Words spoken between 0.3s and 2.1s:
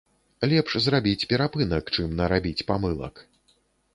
Лепш зрабіць перапынак,